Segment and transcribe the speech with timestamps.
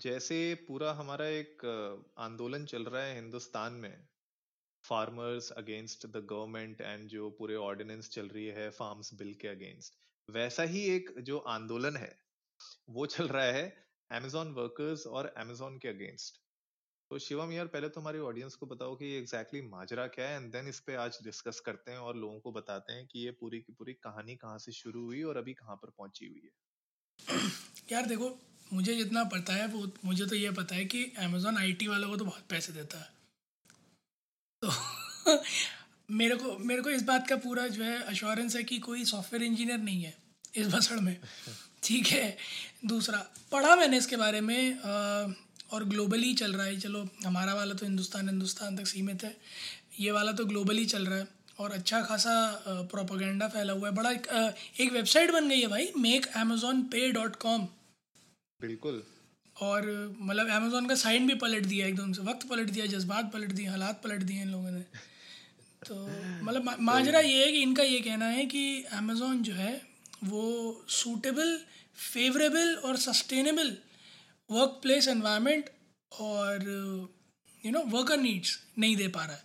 [0.00, 1.62] जैसे पूरा हमारा एक
[2.18, 4.06] आंदोलन चल रहा है हिंदुस्तान में
[4.84, 9.94] farmers against the government and जो पूरे ऑर्डिनेंस चल रही है फार्म्स बिल के अगेंस्ट
[10.28, 12.18] वैसा ही एक जो आंदोलन है,
[12.90, 16.40] वो चल रहा है amazon वर्कर्स और amazon के अगेंस्ट
[17.10, 20.52] तो शिवम यार, पहले तो हमारी ऑडियंस को बताओ कि एग्जैक्टली माजरा क्या है एंड
[20.52, 23.60] देन इस पे आज डिस्कस करते हैं और लोगों को बताते हैं कि ये पूरी
[23.60, 26.52] की पूरी कहानी कहाँ से शुरू हुई और अभी कहाँ पर पहुँची हुई है।
[27.92, 28.28] यार देखो
[28.72, 32.16] मुझे जितना पता है वो मुझे तो ये पता है कि अमेजोन आईटी वालों को
[32.16, 33.08] तो बहुत पैसे देता है।
[34.62, 34.70] तो
[36.10, 39.44] मेरे को मेरे को इस बात का पूरा जो है अश्योरेंस है कि कोई सॉफ्टवेयर
[39.44, 40.14] इंजीनियर नहीं है
[40.56, 41.16] इस भसड़ में।
[41.82, 42.36] ठीक है।
[42.86, 43.18] दूसरा
[43.52, 45.34] पढ़ा मैंने इसके बारे में अ,
[45.72, 49.36] और ग्लोबली चल रहा है। चलो हमारा वाला तो हिंदुस्तान हिंदुस्तान तक सीमित है।
[50.00, 52.32] ये वाला तो ग्लोबली चल रहा है और अच्छा खासा
[52.90, 54.26] प्रोपोगंडा फैला हुआ है। बड़ा एक,
[54.80, 57.68] एक वेबसाइट बन गई है भाई make Amazon pay dot com
[58.60, 59.02] बिल्कुल।
[59.56, 59.86] और
[60.20, 63.66] मतलब अमेजोन का साइन भी पलट दिया एकदम से। वक्त पलट दिया जज्बात पलट दिए
[63.66, 64.80] हालात पलट दिए इन लोगों ने।
[65.82, 65.96] तो
[66.44, 68.62] मतलब माजरा ये है कि इनका ये कहना है कि
[68.92, 69.80] अमेजोन जो है
[70.24, 70.44] वो
[70.90, 71.56] सूटेबल
[72.04, 73.76] फेवरेबल और सस्टेनेबल
[74.50, 75.70] वर्क प्लेस एनवायरनमेंट
[76.12, 76.64] और
[77.64, 79.42] यू नो वर्कर नीड्स नहीं दे पा रहा है।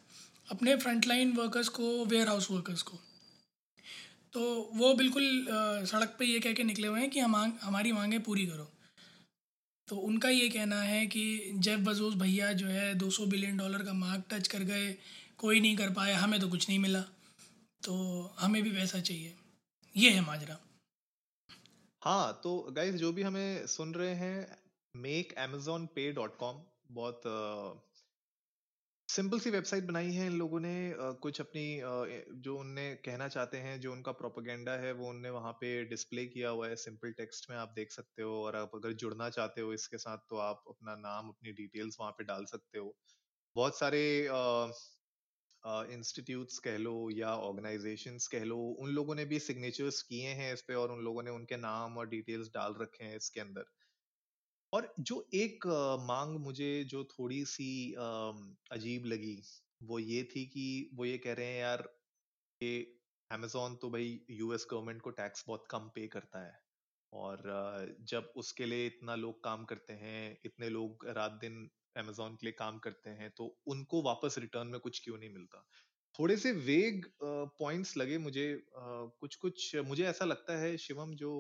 [0.52, 3.00] अपने फ्रंटलाइन वर्कर्स को वेयर हाउस वर्कर्स को।
[4.34, 4.42] तो
[4.74, 5.48] वो बिल्कुल
[5.92, 8.72] सड़क पे ये कह के निकले हुए हैं कि हम हमारी मांगें पूरी करो।
[9.88, 13.94] तो उनका ये कहना है कि जेफ बजोस भैया जो है 200 बिलियन डॉलर का
[13.94, 14.96] मार्क टच कर गए,
[15.38, 17.02] कोई नहीं कर पाया, हमें तो कुछ नहीं मिला।
[17.84, 17.96] तो
[18.40, 19.36] हमें भी वैसा चाहिए।
[19.98, 20.58] ये है माजरा।
[22.02, 24.58] हाँ तो गाइज़ जो भी हमें सुन रहे हैं
[24.96, 26.56] make Amazon pay dot com
[26.92, 27.22] बहुत
[29.10, 30.72] सिंपल सी वेबसाइट बनाई है इन लोगों ने।
[31.22, 31.62] कुछ अपनी
[32.44, 36.50] जो उनने कहना चाहते हैं, जो उनका प्रोपेगेंडा है, वो उनने वहाँ पे डिस्प्ले किया
[36.50, 39.74] हुआ है सिंपल टेक्स्ट में, आप देख सकते हो। और आप अगर जुड़ना चाहते हो
[39.74, 42.96] इसके साथ तो आप अपना नाम, अपनी डिटेल्स वहाँ पे डाल सकते हो।
[43.56, 44.02] बहुत सारे
[45.94, 50.62] इंस्टीट्यूट्स कह लो या ऑर्गेनाइजेशंस कह लो, उन लोगों ने भी सिग्नेचर्स किए हैं इस
[50.64, 53.66] पे और उन लोगों ने उनके नाम और डिटेल्स डाल रखे हैं इसके अंदर।
[54.74, 55.66] और जो एक
[56.08, 57.70] मांग मुझे जो थोड़ी सी
[58.72, 59.42] अजीब लगी,
[59.84, 61.82] वो ये थी कि वो ये कह रहे हैं, यार
[62.62, 66.54] कि amazon तो भाई यूएस गवर्नमेंट को टैक्स बहुत कम पे करता है।
[67.14, 67.44] और
[68.10, 72.54] जब उसके लिए इतना लोग काम करते हैं, इतने लोग रात दिन amazon के लिए
[72.60, 75.66] काम करते हैं तो उनको वापस रिटर्न में कुछ क्यों नहीं मिलता?
[76.16, 81.32] थोड़े से वेग पॉइंट्स लगे मुझे कुछ कुछ मुझे ऐसा लगता है, शिवम जो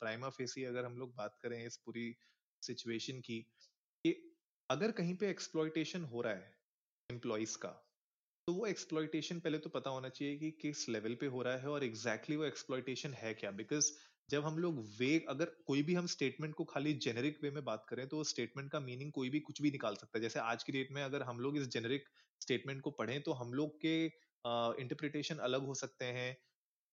[0.00, 2.14] प्राइमा फेसी अगर हम लोग बात करें इस पूरी
[2.62, 3.40] सिचुएशन की
[4.04, 4.12] कि
[4.70, 6.54] अगर कहीं पे एक्सप्लॉइटेशन हो रहा है
[7.10, 7.68] एम्प्लॉयज़ का
[8.48, 11.68] तो वो एक्सप्लॉयटेशन पहले तो पता होना चाहिए कि किस लेवल पे हो रहा है
[11.68, 13.50] और एग्जैक्टली exactly वो एक्सप्लॉइटेशन है क्या?
[13.50, 13.92] बिकॉज़
[14.28, 17.86] जब हम लोग वे अगर कोई भी हम स्टेटमेंट को खाली जेनेरिक वे में बात
[17.88, 20.72] करें तो स्टेटमेंट का मीनिंग कोई भी कुछ भी निकाल सकता है। जैसे आज की
[20.72, 22.08] डेट में अगर हम लोग इस जेनेरिक
[22.40, 23.96] स्टेटमेंट को पढ़ें तो हम लोग के
[24.82, 26.36] इंटरप्रिटेशन uh, अलग हो सकते हैं।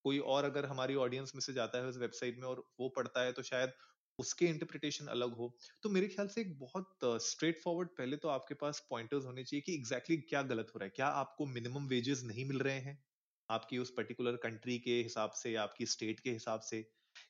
[0.04, 3.22] कोई और अगर हमारी ऑडियंस में से जाता है उस वेबसाइट में और वो पढ़ता
[3.22, 3.72] है तो शायद
[4.20, 8.28] उसके इंटरप्रिटेशन अलग हो। तो मेरे ख्याल से एक बहुत स्ट्रेट uh, फॉरवर्ड पहले तो
[8.28, 11.46] आपके पास पॉइंटर्स होने चाहिए कि एग्जैक्टली exactly क्या गलत हो रहा है। क्या आपको
[11.46, 13.04] मिनिमम वेजेस नहीं मिल रहे हैं?
[13.48, 16.82] आपकी उस पर्टिकुलर कंट्री के हिसाब से आपकी स्टेट के हिसाब से।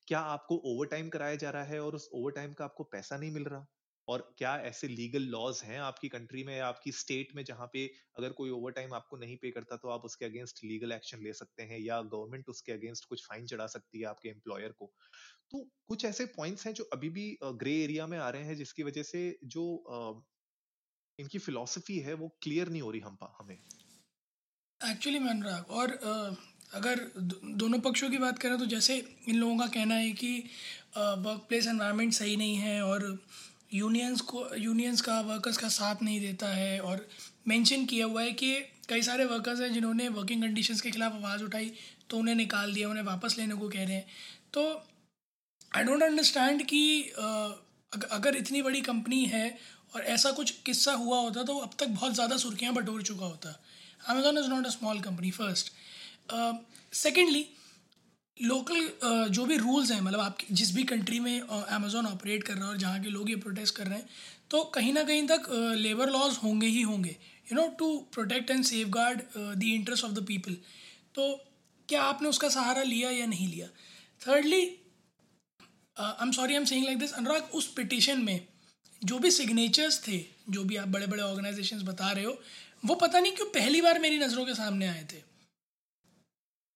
[0.08, 3.16] क्या आपको ओवर टाइम कराया जा रहा है और उस ओवर टाइम का आपको पैसा
[3.16, 3.66] नहीं मिल रहा?
[4.10, 7.86] और क्या ऐसे लीगल लॉज हैं आपकी कंट्री में या आपकी स्टेट में जहाँ पे
[8.18, 11.32] अगर कोई ओवर टाइम आपको नहीं पे करता तो आप उसके अगेंस्ट लीगल एक्शन ले
[11.32, 14.92] सकते हैं या गवर्नमेंट उसके अगेंस्ट कुछ फाइन चढ़ा सकती है आपके एम्प्लॉयर को?
[15.50, 18.82] तो कुछ ऐसे पॉइंट्स हैं जो अभी भी ग्रे एरिया में आ रहे हैं जिसकी
[18.82, 19.64] वजह से जो
[21.18, 23.58] इनकी फिलॉसफी है वो क्लियर नहीं हो रही हम हमें।
[24.80, 25.90] एक्चुअली मैं अनुराग, और
[26.74, 27.00] अगर
[27.54, 28.96] दोनों पक्षों की बात करें तो जैसे
[29.28, 30.38] इन लोगों का कहना है कि
[30.98, 33.06] वर्क प्लेस एनवायरनमेंट सही नहीं है और
[33.72, 37.06] यूनियंस को यूनियंस का वर्कर्स का साथ नहीं देता है और
[37.48, 38.54] मेंशन किया हुआ है कि
[38.88, 41.72] कई सारे वर्कर्स हैं जिन्होंने वर्किंग कंडीशंस के खिलाफ आवाज़ उठाई
[42.10, 44.06] तो उन्हें निकाल दिया, उन्हें वापस लेने को कह रहे हैं।
[44.52, 44.62] तो
[45.72, 46.82] आई डोंट अंडरस्टैंड कि
[48.12, 49.58] अगर इतनी बड़ी कंपनी है
[49.94, 53.60] और ऐसा कुछ किस्सा हुआ होता तो अब तक बहुत ज़्यादा सुर्खियाँ बटोर चुका होता।
[54.08, 55.72] Amazon is not a small company first
[56.96, 57.46] secondly
[58.40, 62.64] local जो भी रूल्स हैं मतलब आप जिस भी कंट्री में अमेज़ोन ऑपरेट कर रहा
[62.64, 64.08] है और जहाँ के लोग ये प्रोटेस्ट कर रहे हैं
[64.50, 65.46] तो कहीं ना कहीं तक
[65.78, 67.16] लेबर लॉज होंगे ही होंगे
[67.52, 70.56] you know to protect and safeguard the interest of the people
[71.14, 71.32] तो
[71.88, 73.66] क्या आपने उसका सहारा लिया या नहीं लिया?
[74.20, 74.62] Thirdly
[75.96, 78.46] I am sorry I am saying like this Anurag, उस पिटिशन में
[79.02, 80.18] जो भी सिग्नेचर्स थे,
[80.50, 82.38] जो भी आप बड़े बड़े ऑर्गेनाइजेशंस बता रहे हो,
[82.84, 85.29] वो पता नहीं क्यों पहली बार मेरी नज़रों के सामने आए थे।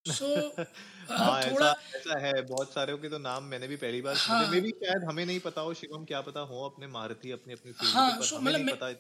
[0.09, 0.67] सो so,
[1.11, 4.49] हाँ, थोड़ा ऐसा, ऐसा है बहुत सारे के तो नाम मैंने भी पहली बार हाँ,
[4.49, 8.23] मे भी शायद हमें नहीं पता हो शिवम क्या पता हो अपने अपनी अपनी हाँ,
[8.23, 8.97] सो मतलब मैं,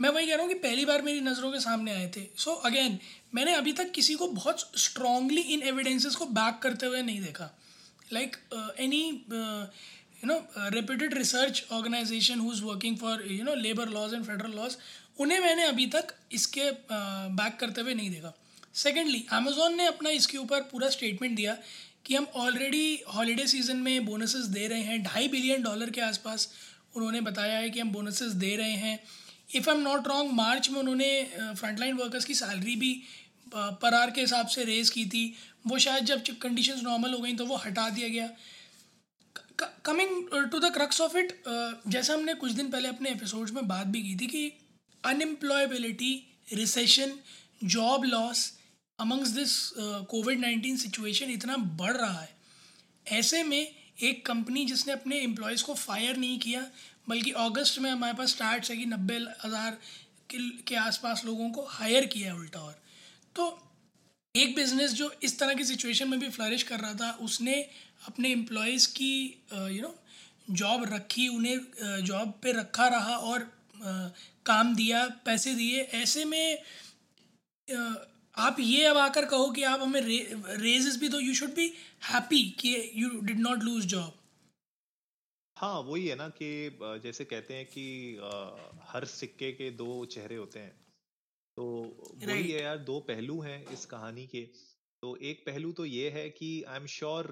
[0.00, 2.50] मैं वही कह रहा हूँ कि पहली बार मेरी नज़रों के सामने आए थे। सो
[2.50, 2.98] so, अगेन
[3.34, 7.50] मैंने अभी तक किसी को बहुत स्ट्रांगली इन एविडेंसेस को बैक करते हुए नहीं देखा।
[8.12, 8.36] Like
[8.80, 14.24] any you know reputed research organisation who is working for you know labour laws and
[14.24, 14.76] federal laws
[15.20, 18.32] उन्हें मैंने अभी तक इसके बैक uh, करते हुए नहीं देखा।
[18.74, 21.56] सेकेंडली अमेज़ोन ने अपना इसके ऊपर पूरा स्टेटमेंट दिया
[22.06, 26.48] कि हम ऑलरेडी हॉलीडे सीज़न में बोनसेस दे रहे हैं, ढाई बिलियन डॉलर के आसपास
[26.96, 28.98] उन्होंने बताया है कि हम बोनसेस दे रहे हैं।
[29.50, 32.94] If I am not wrong March में उन्होंने फ्रंटलाइन वर्कर्स की सैलरी भी
[33.54, 35.34] पर आर के हिसाब से रेज़ की थी।
[35.66, 38.28] वो शायद जब कंडीशंस नॉर्मल हो गई तो वो हटा दिया गया।
[39.84, 41.32] Coming to the crux of it
[41.88, 44.52] जैसा हमने कुछ दिन पहले अपने एपिसोड्स में बात भी की थी कि
[45.04, 46.12] unemployability
[46.52, 47.12] recession
[47.66, 48.52] job loss
[49.02, 49.52] amongst this
[50.10, 52.30] COVID nineteen situation इतना बढ़ रहा है।
[53.06, 56.66] ऐसे में एक कंपनी जिसने अपने एम्प्लॉयज़ को फायर नहीं किया
[57.08, 59.78] बल्कि अगस्त में हमारे पास स्टार्ट है कि नब्बे हज़ार
[60.68, 62.74] के आसपास लोगों को हायर किया है उल्टा और।
[63.36, 63.46] तो
[64.34, 67.54] एक बिज़नेस जो इस तरह की सिचुएशन में भी फ्लरिश कर रहा था उसने
[68.06, 69.14] अपने एम्प्लॉयज़ की
[69.52, 69.94] यू नो
[70.50, 74.08] जॉब रखी उन्हें जॉब uh, पे रखा रहा और uh,
[74.46, 76.58] काम दिया पैसे दिए। ऐसे में
[77.68, 77.94] uh,
[78.34, 81.66] आप ये अब आकर कहो कि आप हमें रेजेस भी दो यू शुड बी
[82.04, 84.12] हैप्पी कि you did not lose job
[85.56, 86.48] हाँ वही है ना कि
[87.02, 87.84] जैसे कहते हैं कि
[88.88, 90.72] हर सिक्के के दो चेहरे होते हैं।
[91.56, 91.64] तो
[92.26, 94.42] वही है यार दो पहलू हैं इस कहानी के।
[95.02, 97.30] तो एक पहलू तो ये है कि आई एम श्योर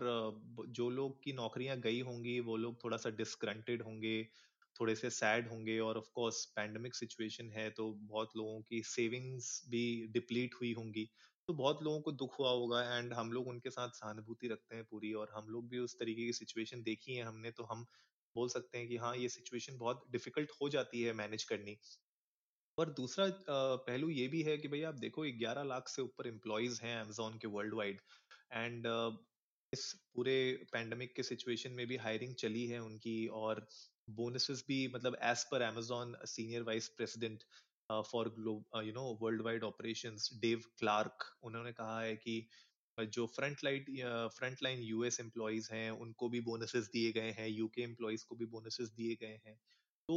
[0.68, 4.16] जो लोग की नौकरियाँ गई होंगी वो लोग थोड़ा सा डिस्क्रंटेड होंगे
[4.80, 9.50] थोड़े से सैड होंगे और ऑफ़ कोर्स पैंडमिक सिचुएशन है तो बहुत लोगों की सेविंग्स
[9.68, 9.82] भी
[10.12, 11.04] डिप्लीट हुई होंगी।
[11.48, 14.84] तो बहुत लोगों को दुख हुआ होगा एंड हम लोग उनके साथ सहानुभूति रखते हैं
[14.84, 17.84] पूरी और हम लोग भी उस तरीके की सिचुएशन देखी है हमने तो हम
[18.36, 21.76] बोल सकते हैं कि हाँ ये सिचुएशन बहुत डिफ़िकल्ट हो जाती है मैनेज करनी।
[22.78, 26.80] और दूसरा पहलू ये भी है कि भाई आप देखो 11 लाख से ऊपर एम्प्लॉयज़
[26.82, 28.00] हैं अमेजोन के वर्ल्ड वाइड
[28.52, 28.86] एंड
[29.72, 30.36] इस पूरे
[30.72, 33.66] पैंडमिक के सिचुएशन में भी हायरिंग चली है उनकी और
[34.14, 37.44] बोनसेस भी मतलब as per Amazon senior vice president
[38.10, 42.46] for globe you know worldwide operation Dave Clark उन्होंने कहा है कि
[42.98, 43.86] जो front light
[44.34, 48.46] front line US employees हैं उनको भी बोनसेस दिए गए हैं यूके एम्प्लॉयज़ को भी
[48.46, 49.56] बोनसेस दिए गए हैं।
[50.08, 50.16] तो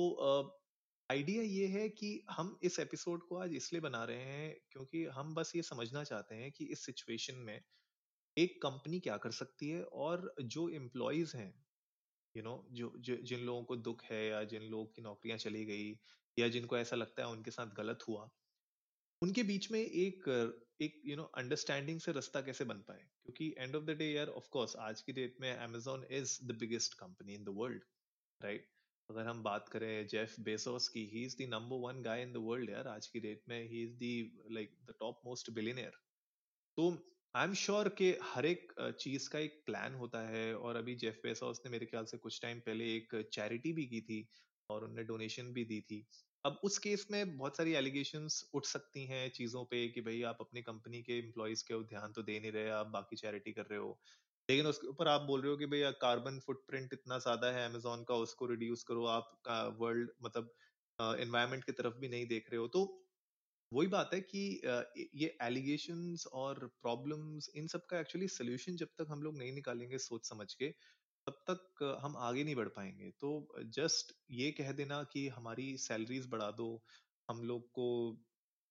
[1.09, 5.05] आइडिया uh, ये है कि हम इस एपिसोड को आज इसलिए बना रहे हैं क्योंकि
[5.05, 7.61] हम बस ये समझना चाहते हैं कि इस सिचुएशन में
[8.37, 11.53] एक कंपनी क्या कर सकती है और जो एम्प्लॉयज़ हैं
[12.35, 15.65] यू नो जो, जो जिन लोगों को दुख है या जिन लोगों की नौकरियाँ चली
[15.65, 15.91] गई
[16.37, 18.29] या जिनको ऐसा लगता है उनके साथ गलत हुआ
[19.21, 20.27] उनके बीच में एक
[20.81, 23.03] एक यू नो अंडरस्टैंडिंग से रास्ता कैसे बन पाए?
[23.25, 26.57] क्योंकि एंड ऑफ़ द डे यार ऑफ़ कोर्स आज की डेट में Amazon is the
[26.59, 27.83] biggest company in the world
[28.41, 28.67] right
[29.09, 32.37] अगर हम बात करें जेफ बेसोस की ही is the number one guy in the
[32.37, 35.99] world यार आज की डेट में ही is the like the top most billionaire
[36.77, 36.91] तो
[37.35, 41.19] आई एम श्योर कि हर एक चीज़ का एक प्लान होता है और अभी जेफ
[41.23, 44.17] बेसोस ने मेरे ख्याल से कुछ टाइम पहले एक चैरिटी भी की थी
[44.69, 46.05] और उनने डोनेशन भी दी थी।
[46.45, 50.37] अब उस केस में बहुत सारी एलिगेशन उठ सकती हैं चीज़ों पे कि भाई आप
[50.41, 53.79] अपनी कंपनी के एम्प्लॉयज़ के ध्यान तो दे नहीं रहे, आप बाकी चैरिटी कर रहे
[53.79, 53.99] हो।
[54.49, 58.03] लेकिन उसके ऊपर आप बोल रहे हो कि भैया कार्बन फुटप्रिंट इतना ज़्यादा है अमेजोन
[58.03, 60.53] का, उसको रिड्यूस करो, आप वर्ल्ड मतलब
[60.99, 62.85] एनवायरमेंट की तरफ़ भी नहीं देख रहे हो। तो
[63.73, 64.39] वही बात है कि
[65.15, 69.97] ये एलिगेशंस और प्रॉब्लम्स इन सब का एक्चुअली सोल्यूशन जब तक हम लोग नहीं निकालेंगे
[69.97, 70.69] सोच समझ के
[71.27, 76.27] तब तक हम आगे नहीं बढ़ पाएँगे। तो जस्ट ये कह देना कि हमारी सैलरीज
[76.29, 76.67] बढ़ा दो
[77.29, 77.87] हम लोग को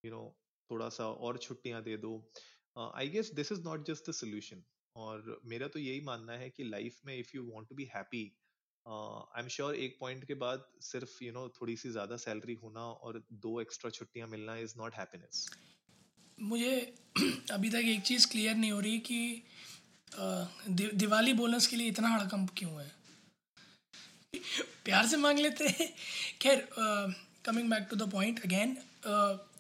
[0.05, 0.33] यू you नो know,
[0.71, 2.13] थोड़ा सा और छुट्टियाँ दे दो।
[2.77, 4.65] I guess this is not just the solution
[4.97, 8.25] और मेरा तो यही मानना है कि लाइफ में if you want to be happy
[8.87, 12.17] I am sure एक पॉइंट के बाद सिर्फ़ यू you नो know, थोड़ी सी ज़्यादा
[12.17, 15.49] सैलरी होना और दो एक्स्ट्रा छुट्टियाँ मिलना इज़ नॉट हैप्पीनेस
[16.39, 16.95] मुझे
[17.53, 19.43] अभी तक एक चीज़ क्लियर नहीं हो रही कि
[20.69, 22.91] दि, दिवाली बोनस के लिए इतना हड़कंप क्यों है?
[24.85, 25.89] प्यार से मांग लेते हैं।
[26.41, 26.67] खैर
[27.45, 28.77] coming back to the point again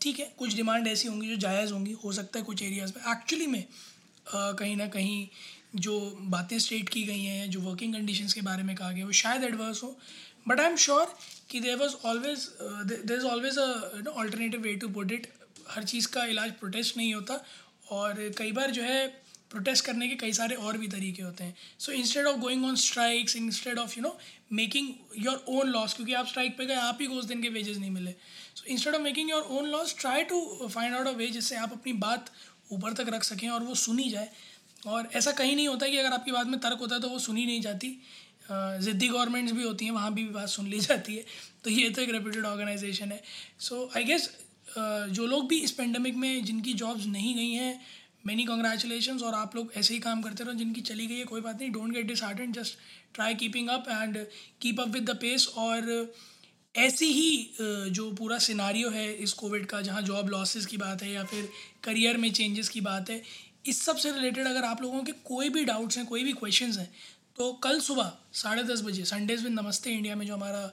[0.01, 3.03] ठीक है कुछ डिमांड ऐसी होंगी जो जायज़ होंगी हो सकता है कुछ एरियाज़ में।
[3.13, 5.29] एक्चुअली में uh, कहीं ना कहीं
[5.75, 5.99] जो
[6.31, 9.45] बातें स्टेट की गई हैं, जो वर्किंग कंडीशंस के बारे में कहा गया, वो शायद
[9.45, 9.97] एडवर्स हो.
[10.49, 11.15] बट आई एम श्योर
[11.51, 12.49] कि there was always
[12.87, 15.27] there is always a alternative way to put it
[15.71, 17.45] हर चीज़ का इलाज प्रोटेस्ट नहीं होता
[17.91, 19.07] और कई बार जो है
[19.51, 21.55] प्रोटेस्ट करने के कई सारे और भी तरीके होते हैं.
[21.79, 24.17] So instead of going on strikes instead of you know
[24.53, 24.89] making
[25.19, 27.77] your own loss क्योंकि आप स्ट्राइक पे गए, आप ही को उस दिन के वेजेस
[27.79, 28.15] नहीं मिले.
[28.55, 31.73] So instead of making your own loss try to find out a way जिससे आप
[31.73, 32.31] अपनी बात
[32.73, 34.31] ऊपर तक रख सकें और वो सुनी जाए.
[34.83, 37.19] और ऐसा कहीं नहीं होता कि अगर आपकी बात में तर्क होता है तो वो
[37.21, 37.97] सुनी नहीं जाती।
[38.51, 41.25] ज़िद्दी गवर्नमेंट्स भी होती हैं, वहाँ भी बात सुन ली जाती है।
[41.65, 43.23] तो ये तो एक रेप्यूटेड ऑर्गेनाइजेशन है।
[43.61, 44.31] सो आई गेस
[44.69, 47.81] जो लोग भी इस पेंडेमिक में जिनकी जॉब्स नहीं गई हैं
[48.27, 51.41] मैनी कॉन्ग्रेचुलेशन और आप लोग ऐसे ही काम करते रहो, जिनकी चली गई है, कोई
[51.41, 52.79] बात नहीं। Don't get dis heart just
[53.15, 54.19] try keeping up and
[54.61, 56.13] keep up with the pace और
[56.75, 61.13] ऐसी ही जो पूरा सिनारियो है इस कोविड का, जहाँ जॉब लॉसेस की बात है
[61.13, 61.49] या फिर
[61.85, 63.23] करियर में चेंजेस की बात है
[63.65, 66.91] इस सबसे रिलेटेड अगर आप लोगों के कोई भी डाउट्स हैं, कोई भी क्वेश्चंस हैं
[67.39, 70.73] तो कल सुबह साढ़े दस बजे संडेज विद नमस्ते इंडिया में जो हमारा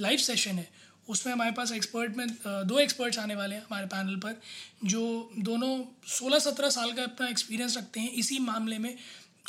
[0.00, 0.68] लाइव सेशन है,
[1.08, 2.26] उसमें हमारे पास एक्सपर्ट में
[2.66, 4.40] दो एक्सपर्ट्स आने वाले हैं हमारे पैनल पर,
[4.84, 5.72] जो दोनों
[6.08, 8.96] सोलह सत्रह साल का अपना एक्सपीरियंस रखते हैं इसी मामले में,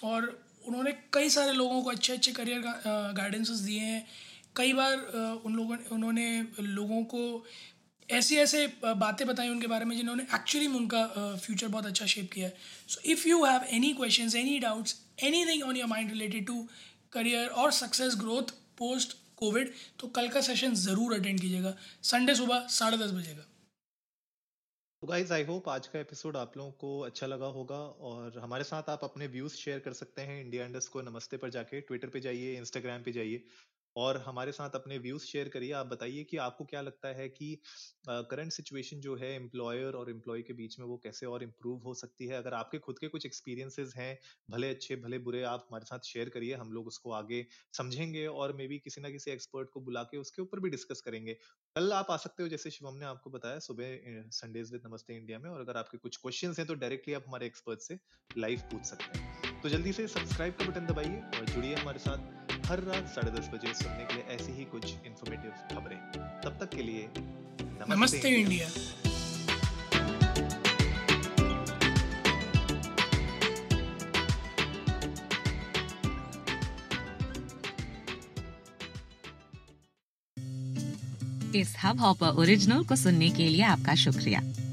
[0.03, 2.62] और उन्होंने कई सारे लोगों को अच्छे अच्छे करियर
[3.15, 4.05] गाइडेंसेस दिए हैं।
[4.55, 4.96] कई बार
[5.46, 7.46] उन लोगों, उन्होंने लोगों को
[8.10, 11.06] ऐसी ऐसे बातें बताई उनके बारे में जिन्होंने एक्चुअली में उनका
[11.38, 12.54] फ्यूचर बहुत अच्छा शेप किया है।
[12.88, 14.96] So if you have any question any doubts
[15.46, 16.68] anything on your mind related to
[17.13, 22.68] career और सक्सेस ग्रोथ पोस्ट कोविड तो कल का सेशन ज़रूर अटेंड कीजिएगा। संडे सुबह
[22.70, 23.46] साढ़े दस बजे का
[25.01, 27.75] तो गाइज़ आई होप आज का एपिसोड आप लोगों को अच्छा लगा होगा
[28.08, 31.50] और हमारे साथ आप अपने व्यूज़ शेयर कर सकते हैं। इंडिया इंडस को नमस्ते पर
[31.51, 33.44] जाके ट्विटर पे जाइए इंस्टाग्राम पे जाइए।
[33.96, 37.58] और हमारे साथ अपने व्यूज़ शेयर करिए। आप बताइए कि आपको क्या लगता है कि
[38.10, 41.93] करंट सिचुएशन जो है एम्प्लॉयर और एम्प्लॉय के बीच में वो कैसे और इम्प्रूव हो
[41.93, 42.38] सकती है?
[42.38, 44.17] अगर आपके खुद के कुछ एक्सपीरियंसेस हैं,
[44.50, 48.53] भले अच्छे, भले बुरे, आप हमारे साथ शेयर करिए। हम लोग उसको आगे समझेंगे और
[48.53, 51.34] मे बी किसी ना किसी एक्सपर्ट को बुला के उसके ऊपर भी डिस्कस करेंगे।
[51.75, 53.98] कल आप आ सकते हो, जैसे शिवम ने आपको बताया, सुबह
[54.31, 57.46] संडेज विद नमस्ते इंडिया में और अगर आपके कुछ क्वेश्चन हैं तो डायरेक्टली आप हमारे
[57.46, 58.00] एक्सपर्ट से
[58.38, 62.59] लाइव पूछ सकते हैं। तो जल्दी से सब्सक्राइब का बटन दबाइए और जुड़िए हमारे साथ।
[62.70, 65.98] हर रात साढ़े दस बजे सुनने के लिए ऐसी ही कुछ इन्फॉर्मेटिव खबरें।
[66.44, 68.68] तब तक के लिए नमस्ते, नमस्ते इंडिया।
[81.56, 84.42] इस हब हॉपर ओरिजिनल को सुनने के लिए आपका शुक्रिया।